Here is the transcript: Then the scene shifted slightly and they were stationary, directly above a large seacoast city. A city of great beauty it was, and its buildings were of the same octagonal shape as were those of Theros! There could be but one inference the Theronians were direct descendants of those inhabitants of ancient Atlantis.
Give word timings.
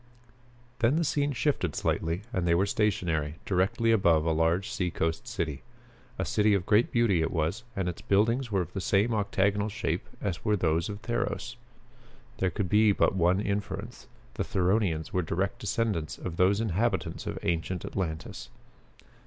Then 0.79 0.95
the 0.95 1.03
scene 1.03 1.31
shifted 1.31 1.75
slightly 1.75 2.23
and 2.33 2.47
they 2.47 2.55
were 2.55 2.65
stationary, 2.65 3.35
directly 3.45 3.91
above 3.91 4.25
a 4.25 4.31
large 4.31 4.67
seacoast 4.67 5.27
city. 5.27 5.61
A 6.17 6.25
city 6.25 6.55
of 6.55 6.65
great 6.65 6.91
beauty 6.91 7.21
it 7.21 7.29
was, 7.29 7.61
and 7.75 7.87
its 7.87 8.01
buildings 8.01 8.51
were 8.51 8.61
of 8.61 8.73
the 8.73 8.81
same 8.81 9.13
octagonal 9.13 9.69
shape 9.69 10.09
as 10.19 10.43
were 10.43 10.55
those 10.57 10.89
of 10.89 11.03
Theros! 11.03 11.55
There 12.39 12.49
could 12.49 12.67
be 12.67 12.91
but 12.93 13.13
one 13.15 13.39
inference 13.41 14.07
the 14.33 14.43
Theronians 14.43 15.13
were 15.13 15.21
direct 15.21 15.59
descendants 15.59 16.17
of 16.17 16.37
those 16.37 16.59
inhabitants 16.59 17.27
of 17.27 17.37
ancient 17.43 17.85
Atlantis. 17.85 18.49